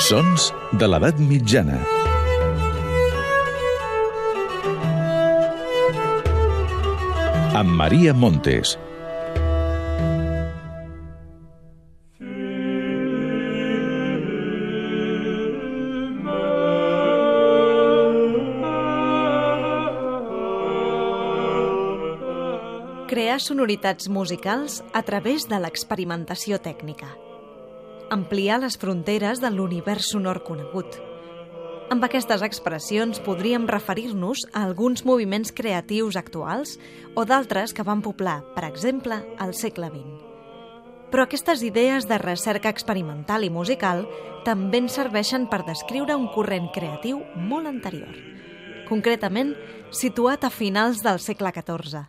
[0.00, 0.46] Sons
[0.80, 1.76] de l'edat mitjana.
[7.60, 8.72] Amb Maria Montes.
[23.10, 27.29] Crear sonoritats musicals a través de l'experimentació tècnica.
[28.10, 30.96] Ampliar les fronteres de l'univers sonor conegut.
[31.94, 36.72] Amb aquestes expressions podríem referir-nos a alguns moviments creatius actuals
[37.14, 40.26] o d'altres que van poblar, per exemple, al segle XX.
[41.14, 44.02] Però aquestes idees de recerca experimental i musical
[44.42, 48.10] també ens serveixen per descriure un corrent creatiu molt anterior,
[48.90, 49.54] concretament
[49.94, 52.08] situat a finals del segle XIV.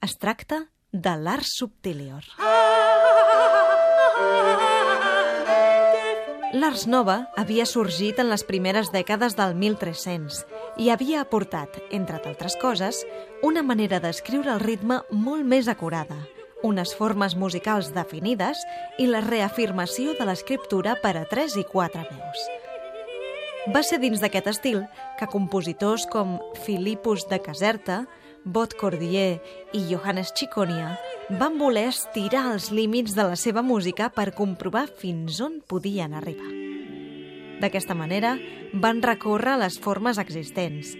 [0.00, 2.24] Es tracta de l'art subtilior.
[6.52, 10.42] L'Ars Nova havia sorgit en les primeres dècades del 1300
[10.84, 12.98] i havia aportat, entre d'altres coses,
[13.40, 16.18] una manera d'escriure el ritme molt més acurada,
[16.60, 18.60] unes formes musicals definides
[19.00, 22.44] i la reafirmació de l'escriptura per a tres i quatre veus.
[23.72, 24.82] Va ser dins d'aquest estil
[25.16, 26.36] que compositors com
[26.66, 28.02] Philippus de Caserta,
[28.44, 29.40] Bot Cordier
[29.72, 30.96] i Johannes Chiconia
[31.38, 36.50] van voler estirar els límits de la seva música per comprovar fins on podien arribar.
[37.62, 38.34] D'aquesta manera,
[38.74, 40.96] van recórrer les formes existents,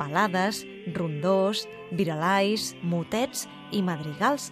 [0.00, 0.62] balades,
[0.96, 3.44] rondors, viralais, motets
[3.76, 4.48] i madrigals,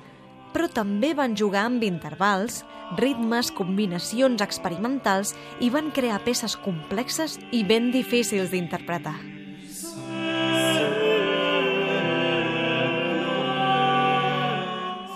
[0.53, 2.61] però també van jugar amb intervals,
[3.00, 5.33] ritmes, combinacions experimentals
[5.65, 9.33] i van crear peces complexes i ben difícils d'interpretar.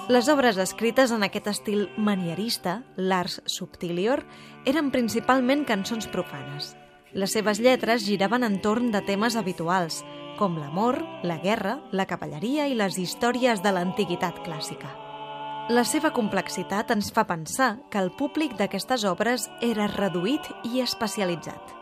[0.08, 4.22] Les obres escrites en aquest estil manierista, l'ars subtilior,
[4.64, 6.70] eren principalment cançons profanes.
[7.12, 10.00] Les seves lletres giraven entorn de temes habituals,
[10.40, 14.94] com l'amor, la guerra, la cavalleria i les històries de l'antiguitat clàssica.
[15.68, 21.76] La seva complexitat ens fa pensar que el públic d'aquestes obres era reduït i especialitzat.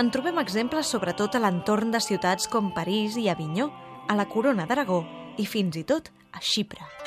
[0.00, 3.68] En trobem exemples sobretot a l'entorn de ciutats com París i Avinyó,
[4.08, 5.04] a la Corona d'Aragó
[5.36, 7.03] i fins i tot a Xipre.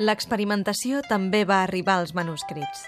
[0.00, 2.86] L'experimentació també va arribar als manuscrits.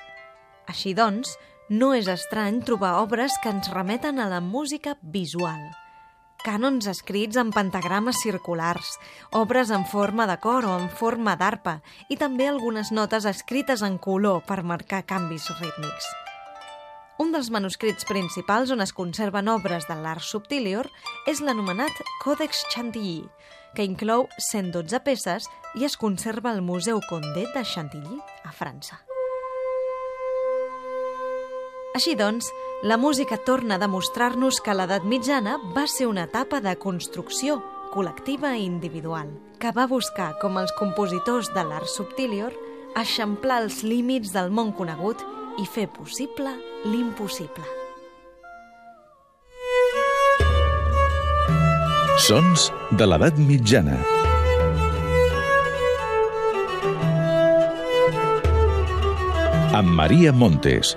[0.73, 1.35] Així doncs,
[1.69, 5.61] no és estrany trobar obres que ens remeten a la música visual.
[6.43, 8.97] Cànons escrits en pentagrames circulars,
[9.45, 14.01] obres en forma de cor o en forma d'arpa i també algunes notes escrites en
[14.01, 16.09] color per marcar canvis rítmics.
[17.23, 20.89] Un dels manuscrits principals on es conserven obres de l'art subtilior
[21.31, 23.21] és l'anomenat Còdex Chantilly,
[23.77, 25.47] que inclou 112 peces
[25.79, 28.99] i es conserva al Museu Condé de Chantilly, a França.
[31.95, 32.49] Així doncs,
[32.83, 37.61] la música torna a demostrar-nos que l'edat mitjana va ser una etapa de construcció
[37.93, 39.31] col·lectiva i individual,
[39.63, 42.57] que va buscar, com els compositors de l'art subtilior,
[42.99, 45.23] eixamplar els límits del món conegut
[45.59, 46.53] i fer possible
[46.89, 47.65] l'impossible.
[52.23, 53.97] Sons de l'edat mitjana.
[59.73, 60.95] Amb Maria Montes.